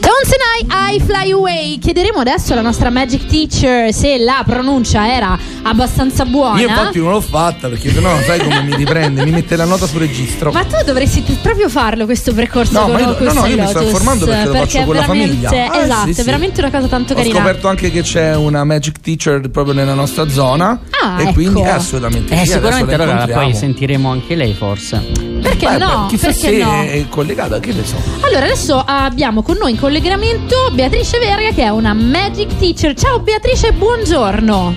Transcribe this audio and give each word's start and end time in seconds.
Don't 0.00 0.34
I 0.70 1.00
Fly 1.00 1.30
Away. 1.32 1.78
Chiederemo 1.78 2.20
adesso 2.20 2.52
alla 2.52 2.62
nostra 2.62 2.90
Magic 2.90 3.26
Teacher 3.26 3.92
se 3.92 4.18
la 4.18 4.42
pronuncia 4.46 5.12
era 5.12 5.38
abbastanza 5.62 6.24
buona. 6.24 6.60
Io 6.60 6.68
infatti 6.68 6.98
non 6.98 7.10
l'ho 7.10 7.20
fatta 7.20 7.68
perché 7.68 7.92
sennò 7.92 8.16
sai 8.22 8.38
come 8.40 8.62
mi 8.62 8.74
riprende, 8.76 9.24
mi 9.24 9.30
mette 9.30 9.56
la 9.56 9.64
nota 9.64 9.86
sul 9.86 10.00
registro. 10.00 10.52
Ma 10.52 10.64
tu 10.64 10.76
dovresti 10.84 11.22
proprio 11.42 11.68
farlo 11.68 12.04
questo 12.06 12.32
percorso 12.32 12.72
No, 12.72 12.80
con 12.84 12.92
ma 12.92 13.00
io- 13.00 13.06
Locus 13.08 13.26
no, 13.34 13.40
no, 13.40 13.46
io 13.46 13.56
mi 13.60 13.66
sto 13.68 13.82
informando 13.82 14.24
perché 14.26 14.46
lo 14.48 14.54
faccio 14.54 14.84
con 14.84 14.94
la 14.94 15.02
famiglia. 15.02 15.50
Ah, 15.50 15.76
esatto, 15.82 16.06
sì, 16.06 16.14
sì. 16.14 16.20
è 16.20 16.24
veramente 16.24 16.60
una 16.60 16.70
cosa 16.70 16.86
tanto 16.86 17.12
Ho 17.12 17.16
carina. 17.16 17.34
scoperto 17.36 17.68
anche 17.68 17.90
che 17.90 18.02
c'è 18.02 18.34
una 18.36 18.64
Magic 18.64 19.00
Teacher 19.00 19.48
proprio 19.50 19.74
nella 19.74 19.94
nostra 19.94 20.28
zona 20.28 20.78
Ah, 21.02 21.18
e 21.20 21.22
ecco. 21.24 21.32
quindi 21.34 21.60
è 21.60 21.68
assolutamente 21.68 22.34
Eh, 22.34 22.44
sì, 22.46 22.52
sicuramente 22.52 22.94
allora 22.94 23.26
poi 23.26 23.54
sentiremo 23.54 24.10
anche 24.10 24.34
lei 24.34 24.54
forse. 24.54 25.34
Perché 25.48 25.66
Beh, 25.68 25.76
no? 25.76 26.06
chissà 26.08 26.26
Perché 26.26 26.40
se 26.40 26.56
no? 26.58 26.82
è 26.82 27.04
collegata, 27.08 27.60
che 27.60 27.72
ne 27.72 27.84
so. 27.84 27.96
Allora, 28.22 28.44
adesso 28.46 28.82
abbiamo 28.84 29.42
con 29.42 29.56
noi 29.58 29.70
in 29.72 29.78
collegamento 29.78 30.56
Beatrice 30.72 31.18
Verga 31.20 31.50
che 31.50 31.62
è 31.62 31.68
una 31.68 31.94
Magic 31.94 32.56
Teacher. 32.58 32.94
Ciao 32.94 33.20
Beatrice, 33.20 33.72
buongiorno. 33.72 34.74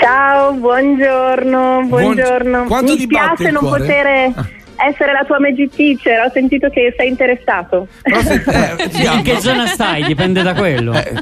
Ciao, 0.00 0.52
buongiorno, 0.52 1.84
buongiorno. 1.86 2.64
Quanto 2.64 2.94
Mi 2.94 3.02
il 3.02 3.52
non 3.52 3.62
cuore? 3.62 3.80
poter 3.80 4.06
essere 4.76 5.12
la 5.12 5.24
tua 5.26 5.40
magic 5.40 5.74
teacher, 5.74 6.20
ho 6.26 6.30
sentito 6.32 6.68
che 6.68 6.94
sei 6.96 7.08
interessato. 7.08 7.88
Però 8.02 8.20
se- 8.20 8.42
eh, 8.44 8.90
sì, 8.90 9.02
In 9.04 9.22
che 9.22 9.40
zona 9.40 9.66
stai? 9.66 10.04
Dipende 10.04 10.42
da 10.42 10.54
quello. 10.54 10.92
Eh, 10.94 11.12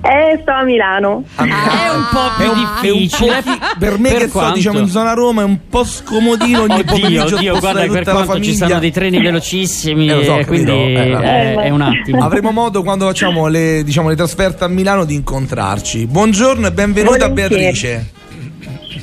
Eh, 0.00 0.38
sto 0.42 0.52
a 0.52 0.62
Milano. 0.62 1.24
a 1.34 1.44
me- 1.44 1.50
è 1.52 1.90
un 1.90 2.06
po' 2.12 2.18
più 2.36 2.44
è 2.44 2.48
un- 2.48 2.54
è 2.82 2.90
un 2.90 2.98
difficile. 2.98 3.42
po' 3.42 3.52
per 3.78 3.98
me 3.98 4.08
Per 4.10 4.18
che 4.18 4.28
sto 4.28 4.38
quanto? 4.38 4.54
diciamo 4.56 4.78
in 4.78 4.88
zona 4.88 5.12
Roma 5.12 5.42
è 5.42 5.44
un 5.44 5.58
po' 5.68 5.84
scomodino 5.84 6.62
ogni 6.62 6.78
Oddio, 6.80 6.84
pomeriggio 6.84 7.36
oddio, 7.36 7.58
guarda 7.58 7.86
per 7.86 8.02
quanto 8.04 8.40
ci 8.40 8.54
stanno 8.54 8.78
dei 8.78 8.92
treni 8.92 9.20
velocissimi, 9.20 10.08
Eh, 10.08 10.14
lo 10.14 10.22
so, 10.22 10.40
quindi 10.46 10.70
eh, 10.70 11.18
è, 11.20 11.54
è 11.56 11.68
un 11.70 11.80
attimo. 11.80 12.24
Avremo 12.24 12.50
modo 12.52 12.82
quando 12.82 13.06
facciamo 13.06 13.48
le, 13.48 13.82
diciamo, 13.84 14.08
le 14.08 14.16
trasferte 14.16 14.64
a 14.64 14.68
Milano 14.68 15.04
di 15.04 15.14
incontrarci. 15.14 16.06
Buongiorno 16.06 16.66
e 16.68 16.72
benvenuta 16.72 17.28
Volentieri. 17.28 17.54
Beatrice. 17.56 18.10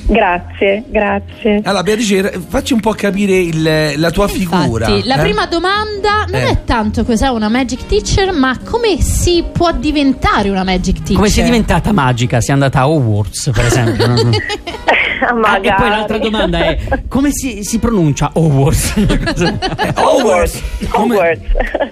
Grazie, 0.08 0.84
grazie. 0.88 1.62
Allora 1.64 1.82
Beatrice, 1.82 2.40
facci 2.48 2.74
un 2.74 2.80
po' 2.80 2.92
capire 2.94 3.38
il- 3.38 3.94
la 3.98 4.12
tua 4.12 4.28
figura. 4.28 4.88
Infatti, 4.88 5.08
la 5.08 5.16
eh? 5.16 5.20
prima 5.22 5.46
domanda 5.48 6.26
non 6.30 6.42
Eh. 6.42 6.50
è 6.50 6.64
tanto 6.64 7.04
cos'è 7.04 7.28
una 7.28 7.50
Magic 7.50 7.88
Teacher, 7.88 8.32
ma 8.32 8.56
come 8.64 9.02
si 9.02 9.44
può 9.52 9.72
diventare 9.72 10.50
una 10.50 10.64
Magic 10.64 10.98
Teacher? 10.98 11.16
Come 11.16 11.30
sei 11.30 11.44
diventata 11.46 11.92
magica? 11.92 12.40
Sei 12.40 12.54
andata 12.54 12.82
a 12.82 12.88
Hogwarts, 12.90 13.50
per 13.54 13.66
esempio. 13.66 14.08
no? 14.08 14.30
Ah, 15.28 15.34
Magari. 15.34 15.68
e 15.70 15.74
poi 15.76 15.90
l'altra 15.90 16.18
domanda 16.20 16.60
è: 16.60 16.78
come 17.08 17.30
si, 17.32 17.64
si 17.64 17.80
pronuncia 17.80 18.30
Hogwarts? 18.34 18.94
Hogwarts. 19.96 20.62
Come- 20.90 21.16
Hogwarts. 21.16 21.42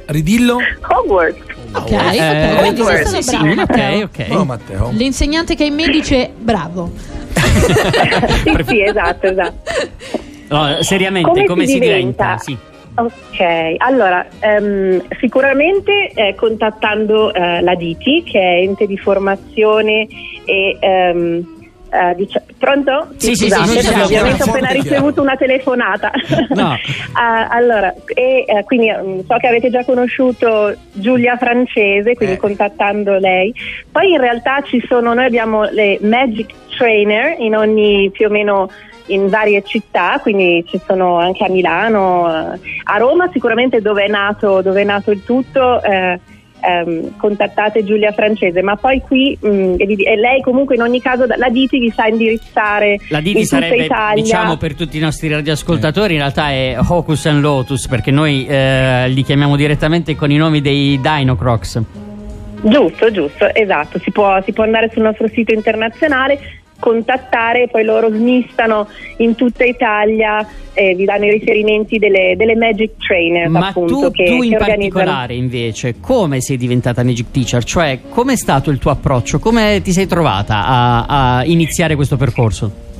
Ridillo? 0.07 0.57
Hogwarts. 0.87 1.39
Ok, 1.73 1.89
Eh, 1.91 2.53
ok, 2.53 2.67
Hogwarts. 2.67 2.99
stato 3.09 3.15
sì, 3.15 3.23
sì, 3.23 3.37
bravo, 3.37 3.49
ok, 3.49 3.55
Matteo. 3.55 4.03
ok. 4.05 4.25
Oh 4.31 4.45
Matteo. 4.45 4.89
L'insegnante 4.91 5.55
che 5.55 5.63
è 5.63 5.67
in 5.67 5.73
me 5.73 5.87
dice 5.87 6.31
bravo. 6.37 6.91
Sì, 7.65 8.63
sì, 8.67 8.83
esatto, 8.83 9.27
esatto. 9.27 9.71
No, 10.49 10.77
seriamente, 10.81 11.29
come, 11.29 11.45
Come 11.45 11.65
si 11.65 11.73
si 11.73 11.79
diventa? 11.79 12.35
diventa? 12.35 12.37
Sì. 12.37 12.57
Ok, 12.95 13.75
allora 13.77 14.23
ehm, 14.39 15.01
sicuramente 15.19 16.09
eh, 16.13 16.35
contattando 16.35 17.33
eh, 17.33 17.59
la 17.61 17.73
Diti 17.73 18.21
che 18.23 18.39
è 18.39 18.61
ente 18.61 18.85
di 18.85 18.97
formazione 18.99 20.07
e 20.45 20.77
ehm, 20.79 21.43
eh, 21.91 22.15
dice- 22.15 22.43
pronto? 22.59 23.07
Sì, 23.17 23.35
sì, 23.35 23.49
scusate, 23.49 23.67
sì, 23.67 23.79
sì, 23.79 23.93
sì, 23.93 23.99
ovviamente 23.99 24.43
ho 24.43 24.45
appena 24.47 24.69
ricevuto 24.69 25.21
una 25.21 25.35
telefonata. 25.35 26.11
No. 26.53 26.75
Ah, 27.15 27.47
allora, 27.49 27.93
e, 28.15 28.43
eh, 28.47 28.63
quindi 28.63 28.91
mm, 28.91 29.19
so 29.27 29.37
che 29.37 29.47
avete 29.47 29.69
già 29.69 29.83
conosciuto 29.85 30.75
Giulia 30.91 31.37
Francese, 31.37 32.15
quindi 32.15 32.35
Eh. 32.35 32.39
contattando 32.39 33.17
lei. 33.19 33.53
Poi 33.91 34.11
in 34.11 34.19
realtà 34.19 34.61
ci 34.61 34.83
sono, 34.87 35.13
noi 35.13 35.25
abbiamo 35.25 35.63
le 35.65 35.99
Magic 36.01 36.51
Trainer 36.75 37.35
in 37.39 37.55
ogni 37.55 38.09
più 38.11 38.27
o 38.27 38.29
meno 38.29 38.69
in 39.07 39.27
varie 39.27 39.63
città, 39.63 40.19
quindi 40.21 40.63
ci 40.67 40.79
sono 40.85 41.17
anche 41.19 41.43
a 41.43 41.49
Milano, 41.49 42.27
eh, 42.27 42.59
a 42.83 42.97
Roma 42.97 43.29
sicuramente 43.31 43.81
dove 43.81 44.05
è 44.05 44.07
nato, 44.07 44.61
dove 44.61 44.81
è 44.81 44.85
nato 44.85 45.11
il 45.11 45.23
tutto. 45.23 45.81
eh, 45.83 46.19
ehm, 46.63 47.17
contattate 47.17 47.83
Giulia 47.83 48.11
Francese, 48.13 48.61
ma 48.61 48.75
poi 48.75 49.01
qui 49.01 49.37
mm, 49.45 49.75
e 49.77 50.15
lei 50.15 50.41
comunque 50.41 50.75
in 50.75 50.81
ogni 50.81 51.01
caso 51.01 51.25
la 51.27 51.49
Diti 51.49 51.79
vi 51.79 51.91
sa 51.91 52.07
indirizzare 52.07 52.97
La 53.09 53.17
in 53.17 53.23
Diti 53.23 53.43
tutta 53.43 53.59
sarebbe, 53.59 53.83
Italia. 53.83 54.23
diciamo 54.23 54.57
per 54.57 54.75
tutti 54.75 54.97
i 54.97 55.01
nostri 55.01 55.27
radioascoltatori, 55.27 56.13
in 56.13 56.19
realtà 56.19 56.51
è 56.51 56.77
Hocus 56.87 57.25
and 57.25 57.41
Lotus, 57.41 57.87
perché 57.87 58.11
noi 58.11 58.45
eh, 58.47 59.09
li 59.09 59.23
chiamiamo 59.23 59.55
direttamente 59.55 60.15
con 60.15 60.31
i 60.31 60.37
nomi 60.37 60.61
dei 60.61 60.99
Dino 61.01 61.35
Crocs. 61.35 61.81
Giusto, 62.61 63.11
giusto, 63.11 63.53
esatto. 63.53 63.99
Si 63.99 64.09
può, 64.11 64.41
si 64.41 64.53
può 64.53 64.63
andare 64.63 64.89
sul 64.93 65.01
nostro 65.01 65.27
sito 65.27 65.53
internazionale, 65.53 66.39
contattare, 66.83 67.69
poi 67.69 67.85
loro 67.85 68.09
smistano 68.09 68.89
in 69.17 69.35
tutta 69.35 69.63
Italia 69.63 70.45
e 70.73 70.95
vi 70.95 71.05
danno 71.05 71.25
i 71.25 71.31
riferimenti 71.31 71.97
delle, 71.97 72.33
delle 72.35 72.57
Magic 72.57 72.97
Trainer 72.97 73.47
Ma 73.47 73.67
appunto 73.67 73.93
tu, 73.93 74.11
che, 74.11 74.25
tu 74.25 74.39
che 74.39 74.45
in 74.45 74.53
organizzano. 74.55 74.65
particolare 74.65 75.33
invece, 75.35 75.95
come 76.01 76.41
sei 76.41 76.57
diventata 76.57 77.01
Magic 77.03 77.31
Teacher? 77.31 77.63
Cioè, 77.63 77.99
com'è 78.09 78.35
stato 78.35 78.69
il 78.69 78.79
tuo 78.79 78.91
approccio? 78.91 79.39
Come 79.39 79.79
ti 79.81 79.93
sei 79.93 80.07
trovata 80.07 80.65
a, 80.65 81.37
a 81.37 81.45
iniziare 81.45 81.95
questo 81.95 82.17
percorso? 82.17 82.91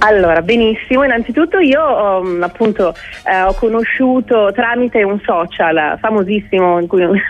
Allora, 0.00 0.42
benissimo. 0.42 1.02
Innanzitutto 1.04 1.58
io 1.58 1.82
um, 1.82 2.42
appunto 2.42 2.94
eh, 3.24 3.42
ho 3.42 3.52
conosciuto 3.54 4.52
tramite 4.52 5.02
un 5.02 5.20
social 5.24 5.98
famosissimo 6.00 6.78
in 6.78 6.86
cui 6.86 7.02
una, 7.04 7.20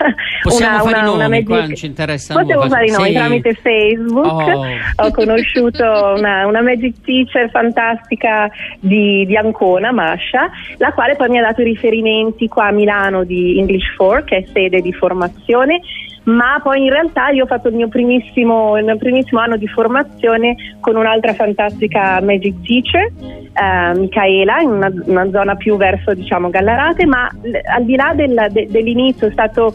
Possiamo 0.43 0.84
fare 0.84 0.99
i 0.99 1.03
nomi, 1.03 1.19
Magic- 1.29 1.49
non 1.49 1.75
ci 1.75 1.87
interessa 1.87 2.34
Possiamo 2.34 2.65
nulla. 2.65 2.75
fare 2.75 2.87
i 2.87 2.91
nomi 2.91 3.06
Sì. 3.09 3.12
tramite 3.15 3.55
Facebook. 3.55 4.27
Oh. 4.27 4.67
Ho 4.97 5.11
conosciuto 5.12 5.83
una, 6.17 6.47
una 6.47 6.61
Magic 6.61 7.01
Teacher 7.03 7.49
fantastica 7.51 8.51
di, 8.81 9.25
di 9.27 9.37
Ancona, 9.37 9.91
Masha, 9.91 10.50
la 10.77 10.93
quale 10.93 11.17
poi 11.17 11.29
mi 11.31 11.39
ha 11.39 11.43
dato 11.43 11.62
i 11.62 11.65
riferimenti 11.65 12.49
qua 12.49 12.67
a 12.67 12.73
Milano 12.73 13.25
di 13.25 13.59
English 13.59 13.95
4, 13.97 14.25
che 14.25 14.37
è 14.37 14.45
sede 14.53 14.81
di 14.83 14.93
formazione. 14.93 15.81
Ma 16.28 16.61
poi 16.62 16.84
in 16.84 16.91
realtà 16.91 17.31
io 17.31 17.44
ho 17.44 17.47
fatto 17.47 17.69
il 17.69 17.75
mio 17.75 17.89
primissimo, 17.89 18.77
il 18.77 18.84
mio 18.84 18.99
primissimo 18.99 19.41
anno 19.41 19.56
di 19.56 19.66
formazione 19.66 20.56
con 20.81 20.97
un'altra 20.97 21.33
fantastica 21.33 22.21
Magic 22.21 22.61
Teacher, 22.61 23.11
eh, 23.11 23.99
Micaela, 23.99 24.61
in 24.61 24.69
una, 24.69 24.93
una 25.06 25.31
zona 25.31 25.56
più 25.56 25.77
verso 25.77 26.12
diciamo 26.12 26.50
Gallarate, 26.50 27.06
ma 27.06 27.31
al 27.75 27.84
di 27.84 27.97
là 27.97 28.12
del- 28.15 28.49
de- 28.50 28.67
dell'inizio 28.69 29.28
è 29.28 29.31
stato 29.31 29.75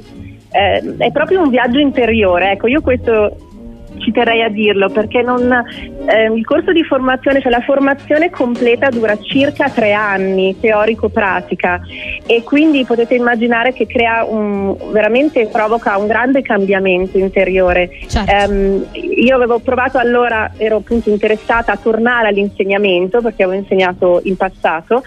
eh, 0.51 0.95
è 0.99 1.11
proprio 1.11 1.41
un 1.41 1.49
viaggio 1.49 1.79
interiore. 1.79 2.51
Ecco, 2.51 2.67
io 2.67 2.81
questo 2.81 3.35
ci 4.03 4.11
terrei 4.11 4.43
a 4.43 4.49
dirlo 4.49 4.89
perché 4.89 5.21
non, 5.21 5.51
eh, 5.51 6.25
il 6.25 6.45
corso 6.45 6.71
di 6.71 6.83
formazione, 6.83 7.41
cioè 7.41 7.51
la 7.51 7.61
formazione 7.61 8.29
completa 8.29 8.89
dura 8.89 9.17
circa 9.19 9.69
tre 9.69 9.93
anni, 9.93 10.55
teorico-pratica, 10.59 11.81
e 12.25 12.43
quindi 12.43 12.83
potete 12.85 13.15
immaginare 13.15 13.73
che 13.73 13.87
crea 13.87 14.25
un, 14.25 14.75
veramente 14.91 15.47
provoca 15.47 15.97
un 15.97 16.07
grande 16.07 16.41
cambiamento 16.41 17.17
interiore. 17.17 17.89
Certo. 18.07 18.31
Ehm, 18.31 18.85
io 18.91 19.35
avevo 19.35 19.59
provato 19.59 19.97
allora, 19.97 20.51
ero 20.57 20.77
appunto 20.77 21.09
interessata 21.09 21.71
a 21.71 21.77
tornare 21.77 22.27
all'insegnamento 22.27 23.21
perché 23.21 23.43
avevo 23.43 23.59
insegnato 23.59 24.21
in 24.23 24.35
passato 24.35 25.01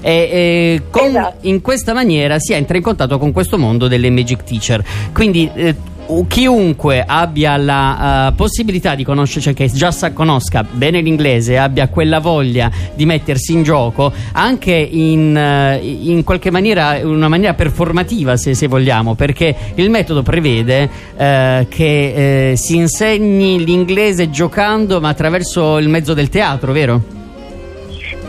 E, 0.00 0.12
e 0.12 0.82
con- 0.90 1.06
Esatto. 1.06 1.48
in 1.48 1.60
questa 1.60 1.92
maniera 1.92 2.38
si 2.38 2.52
entra 2.52 2.76
in 2.76 2.82
contatto 2.82 3.18
con 3.18 3.32
questo 3.32 3.58
mondo 3.58 3.88
delle 3.88 4.10
Magic 4.10 4.44
Teacher. 4.44 4.84
Quindi 5.12 5.50
eh, 5.54 5.74
chiunque 6.26 7.04
abbia 7.06 7.56
la 7.56 8.28
uh, 8.28 8.34
possibilità 8.34 8.94
di 8.94 9.04
conoscere, 9.04 9.40
cioè 9.40 9.54
che 9.54 9.70
già 9.70 9.90
sa, 9.90 10.12
conosca 10.12 10.64
bene 10.64 11.00
l'inglese, 11.00 11.58
abbia 11.58 11.88
quella 11.88 12.18
voglia 12.18 12.70
di 12.94 13.04
mettersi 13.04 13.52
in 13.52 13.62
gioco, 13.62 14.12
anche 14.32 14.72
in, 14.74 15.34
uh, 15.36 15.84
in 15.84 16.24
qualche 16.24 16.50
maniera, 16.50 16.98
una 17.02 17.28
maniera 17.28 17.54
performativa 17.54 18.36
se, 18.36 18.54
se 18.54 18.66
vogliamo, 18.66 19.14
perché 19.14 19.54
il 19.74 19.90
metodo 19.90 20.22
prevede 20.22 20.88
uh, 21.14 21.68
che 21.68 22.54
si 22.56 22.76
insegni 22.76 23.64
l'inglese 23.64 24.30
giocando 24.30 25.00
ma 25.00 25.08
attraverso 25.08 25.78
il 25.78 25.88
mezzo 25.88 26.14
del 26.14 26.28
teatro, 26.28 26.72
vero? 26.72 27.17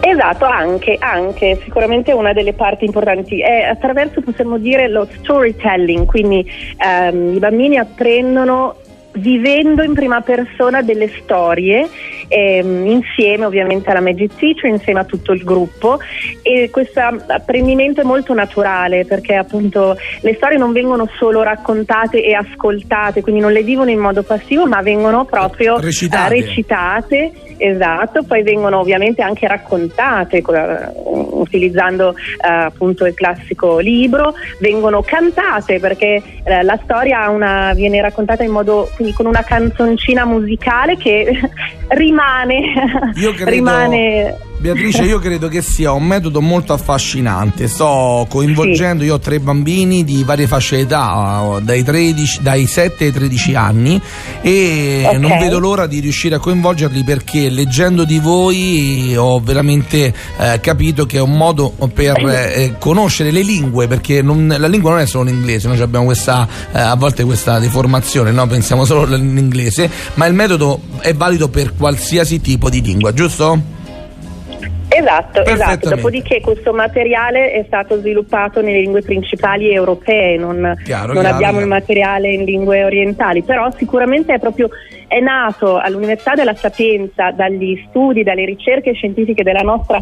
Esatto, 0.01 0.45
anche, 0.45 0.95
anche, 0.99 1.59
sicuramente 1.63 2.13
una 2.13 2.33
delle 2.33 2.53
parti 2.53 2.85
importanti. 2.85 3.41
È 3.41 3.63
attraverso, 3.63 4.21
possiamo 4.21 4.57
dire, 4.57 4.87
lo 4.87 5.07
storytelling, 5.11 6.05
quindi 6.05 6.49
ehm, 6.77 7.35
i 7.35 7.39
bambini 7.39 7.77
apprendono 7.77 8.75
vivendo 9.13 9.83
in 9.83 9.93
prima 9.93 10.21
persona 10.21 10.81
delle 10.81 11.09
storie 11.21 11.89
ehm, 12.29 12.85
insieme 12.85 13.45
ovviamente 13.45 13.89
alla 13.89 13.99
Magic 13.99 14.35
Teacher, 14.37 14.69
insieme 14.69 15.01
a 15.01 15.03
tutto 15.03 15.33
il 15.33 15.43
gruppo. 15.43 15.99
E 16.41 16.69
questo 16.71 17.01
apprendimento 17.01 17.99
è 17.99 18.03
molto 18.05 18.33
naturale 18.33 19.03
perché 19.05 19.35
appunto 19.35 19.97
le 20.21 20.33
storie 20.35 20.57
non 20.57 20.71
vengono 20.71 21.09
solo 21.17 21.43
raccontate 21.43 22.23
e 22.23 22.33
ascoltate, 22.33 23.21
quindi 23.21 23.41
non 23.41 23.51
le 23.51 23.63
vivono 23.63 23.89
in 23.89 23.99
modo 23.99 24.23
passivo 24.23 24.65
ma 24.65 24.81
vengono 24.81 25.25
proprio 25.25 25.77
recitate, 25.79 26.35
uh, 26.35 26.39
recitate 26.39 27.31
Esatto, 27.61 28.23
poi 28.23 28.41
vengono 28.41 28.79
ovviamente 28.79 29.21
anche 29.21 29.45
raccontate 29.45 30.41
uh, 30.45 31.39
utilizzando 31.41 32.11
uh, 32.11 32.13
appunto 32.41 33.05
il 33.05 33.13
classico 33.13 33.79
libro, 33.79 34.33
vengono 34.59 35.01
cantate 35.01 35.77
perché 35.77 36.23
uh, 36.23 36.63
la 36.63 36.79
storia 36.81 37.27
una, 37.29 37.73
viene 37.73 37.99
raccontata 37.99 38.45
in 38.45 38.51
modo 38.51 38.89
quindi 38.95 39.13
con 39.13 39.25
una 39.25 39.43
canzoncina 39.43 40.23
musicale 40.23 40.95
che 40.95 41.37
rimane, 41.91 42.59
rimane 43.45 44.33
Beatrice, 44.59 45.03
io 45.03 45.19
credo 45.19 45.47
che 45.47 45.61
sia 45.61 45.93
un 45.93 46.05
metodo 46.05 46.41
molto 46.41 46.73
affascinante. 46.73 47.69
Sto 47.69 48.27
coinvolgendo, 48.29 49.03
sì. 49.03 49.07
io 49.07 49.13
ho 49.13 49.19
tre 49.19 49.39
bambini 49.39 50.03
di 50.03 50.25
varie 50.25 50.47
fasce 50.47 50.79
d'età, 50.79 51.59
dai, 51.61 51.81
13, 51.81 52.41
dai 52.41 52.67
7 52.67 53.05
ai 53.05 53.11
13 53.13 53.55
anni, 53.55 54.01
e 54.41 55.03
okay. 55.05 55.17
non 55.17 55.37
vedo 55.39 55.59
l'ora 55.59 55.87
di 55.87 56.01
riuscire 56.01 56.35
a 56.35 56.39
coinvolgerli 56.39 57.05
perché 57.05 57.49
leggendo 57.49 58.03
di 58.03 58.19
voi 58.19 59.15
ho 59.15 59.39
veramente 59.39 60.13
eh, 60.37 60.59
capito 60.59 61.05
che 61.05 61.19
è 61.19 61.21
un 61.21 61.37
modo 61.37 61.73
per 61.93 62.17
eh, 62.27 62.75
conoscere 62.79 63.31
le 63.31 63.43
lingue, 63.43 63.87
perché 63.87 64.21
non, 64.21 64.53
la 64.57 64.67
lingua 64.67 64.91
non 64.91 64.99
è 64.99 65.05
solo 65.05 65.23
l'inglese, 65.23 65.69
noi 65.69 65.79
abbiamo 65.79 66.03
questa, 66.03 66.45
eh, 66.73 66.79
a 66.81 66.95
volte 66.97 67.23
questa 67.23 67.59
deformazione, 67.59 68.31
no? 68.31 68.45
pensiamo 68.45 68.83
solo 68.83 69.03
all'inglese, 69.03 69.89
ma 70.15 70.25
il 70.25 70.33
metodo 70.33 70.81
è 70.99 71.13
valido 71.13 71.47
per 71.47 71.75
qualsiasi 71.77 72.41
tipo 72.41 72.69
di 72.69 72.81
lingua, 72.81 73.13
giusto? 73.13 73.77
Esatto, 74.99 75.43
esatto. 75.45 75.89
Dopodiché 75.89 76.41
questo 76.41 76.73
materiale 76.73 77.51
è 77.51 77.63
stato 77.65 77.97
sviluppato 77.99 78.61
nelle 78.61 78.79
lingue 78.79 79.01
principali 79.01 79.73
europee, 79.73 80.37
non, 80.37 80.75
chiaro, 80.83 81.13
non 81.13 81.21
chiaro, 81.21 81.35
abbiamo 81.35 81.59
chiaro. 81.59 81.59
il 81.59 81.67
materiale 81.67 82.31
in 82.31 82.43
lingue 82.43 82.83
orientali, 82.83 83.43
però 83.43 83.69
sicuramente 83.75 84.33
è 84.33 84.39
proprio 84.39 84.69
è 85.07 85.19
nato 85.19 85.77
all'Università 85.77 86.35
della 86.35 86.53
Sapienza 86.53 87.31
dagli 87.31 87.83
studi, 87.87 88.23
dalle 88.23 88.45
ricerche 88.45 88.93
scientifiche 88.93 89.43
della 89.43 89.61
nostra 89.61 90.01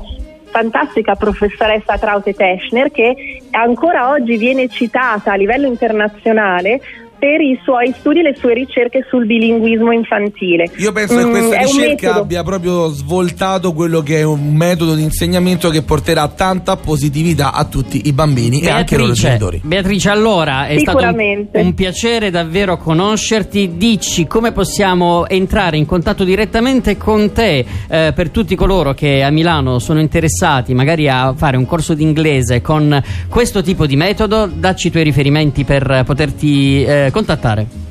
fantastica 0.49 1.15
professoressa 1.15 1.97
Traute 1.97 2.33
Teschner 2.33 2.89
che 2.91 3.41
ancora 3.51 4.09
oggi 4.09 4.37
viene 4.37 4.67
citata 4.69 5.33
a 5.33 5.35
livello 5.35 5.67
internazionale 5.67 6.79
per 7.19 7.41
i 7.41 7.59
suoi 7.63 7.93
studi 7.97 8.19
e 8.19 8.23
le 8.23 8.35
sue 8.37 8.53
ricerche 8.53 9.05
sul 9.09 9.25
bilinguismo 9.25 9.91
infantile. 9.91 10.69
Io 10.77 10.91
penso 10.91 11.15
mm, 11.15 11.17
che 11.17 11.29
questa 11.29 11.57
ricerca 11.59 12.15
abbia 12.15 12.43
proprio 12.43 12.87
svoltato 12.89 13.73
quello 13.73 14.01
che 14.01 14.19
è 14.19 14.23
un 14.23 14.53
metodo 14.53 14.95
di 14.95 15.03
insegnamento 15.03 15.69
che 15.69 15.81
porterà 15.81 16.27
tanta 16.27 16.75
positività 16.77 17.53
a 17.53 17.65
tutti 17.65 18.03
i 18.05 18.13
bambini 18.13 18.59
Beatrice, 18.59 18.69
e 18.69 18.71
anche 18.71 18.95
ai 18.95 19.01
loro 19.01 19.13
genitori. 19.13 19.61
Beatrice, 19.63 20.09
allora 20.09 20.67
è 20.67 20.77
stato 20.79 21.05
un, 21.05 21.47
un, 21.51 21.73
piacere 21.73 22.29
davvero 22.29 22.77
conoscerti. 22.77 23.77
Dici 23.77 24.27
come 24.27 24.51
possiamo 24.51 25.27
entrare 25.27 25.77
in 25.77 25.85
contatto 25.85 26.23
direttamente 26.23 26.97
con 26.97 27.31
te 27.31 27.65
eh, 27.89 28.13
per 28.15 28.29
tutti 28.29 28.55
coloro 28.55 28.93
che 28.93 29.23
a 29.23 29.29
Milano 29.29 29.79
sono 29.79 29.99
interessati 29.99 30.73
magari 30.73 31.09
a 31.09 31.33
fare 31.35 31.57
un 31.57 31.65
corso 31.65 31.93
di 31.93 32.03
inglese 32.03 32.61
con 32.61 33.01
questo 33.27 33.61
tipo 33.61 33.85
di 33.85 33.95
metodo. 33.95 34.47
Dacci 34.47 34.87
i 34.87 34.91
tuoi 34.91 35.03
riferimenti 35.03 35.63
per 35.63 36.03
poterti 36.05 36.83
eh, 36.83 37.06
contattare? 37.11 37.85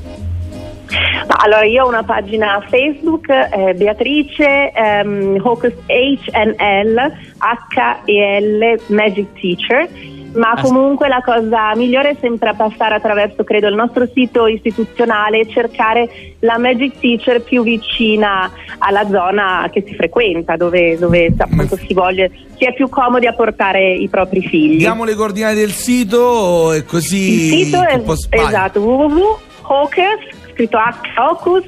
Allora, 1.26 1.64
io 1.64 1.84
ho 1.84 1.88
una 1.88 2.02
pagina 2.02 2.64
Facebook, 2.68 3.28
eh, 3.28 3.74
Beatrice 3.74 4.72
ehm, 4.72 5.40
Hocus 5.42 5.72
HNL, 5.86 7.12
H-E-L 7.38 8.80
Magic 8.86 9.32
Teacher, 9.40 9.88
ma 10.37 10.55
comunque 10.61 11.09
la 11.09 11.23
cosa 11.25 11.75
migliore 11.75 12.11
è 12.11 12.17
sempre 12.21 12.55
passare 12.56 12.94
attraverso, 12.94 13.44
credo, 13.44 13.69
il 13.69 13.75
nostro 13.75 14.06
sito 14.12 14.47
istituzionale 14.47 15.41
e 15.41 15.49
cercare 15.49 16.09
la 16.41 16.59
Magic 16.59 16.99
Teacher 16.99 17.43
più 17.43 17.62
vicina 17.62 18.50
alla 18.79 19.06
zona 19.09 19.69
che 19.73 19.83
si 19.87 19.94
frequenta, 19.94 20.56
dove, 20.56 20.99
dove 20.99 21.33
appunto 21.37 21.77
si 21.77 21.93
voglia, 21.94 22.29
si 22.56 22.65
è 22.65 22.73
più 22.75 22.88
comodi 22.88 23.27
a 23.27 23.33
portare 23.33 23.94
i 23.94 24.09
propri 24.09 24.41
figli. 24.43 24.79
Diamo 24.79 25.05
le 25.05 25.15
coordinate 25.15 25.55
del 25.55 25.73
sito 25.73 26.73
e 26.73 26.85
così... 26.85 27.56
Il 27.56 27.65
sito 27.65 27.83
è 27.83 28.00
esatto, 28.31 28.81
www.hocus 28.81 30.44
scritto 30.53 30.79
H-Ocus 30.79 31.65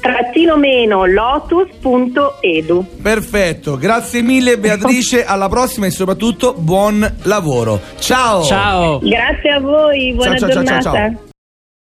trattino 0.00 0.56
meno 0.56 1.04
lotus.edu 1.06 2.86
perfetto 3.02 3.76
grazie 3.76 4.22
mille 4.22 4.58
Beatrice 4.58 5.24
alla 5.26 5.48
prossima 5.48 5.86
e 5.86 5.90
soprattutto 5.90 6.54
buon 6.54 7.08
lavoro. 7.22 7.80
Ciao. 7.98 8.42
Ciao. 8.42 8.98
Grazie 9.00 9.50
a 9.50 9.60
voi 9.60 10.12
buona 10.14 10.36
ciao, 10.36 10.48
ciao, 10.48 10.62
giornata 10.62 10.80
ciao, 10.80 11.28